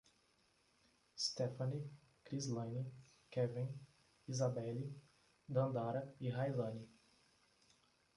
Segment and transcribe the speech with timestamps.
[1.23, 1.83] Stefane,
[2.25, 2.85] Crislane,
[3.29, 3.67] Keven,
[4.27, 4.91] Isabelly,
[5.47, 6.87] Dandara e Railane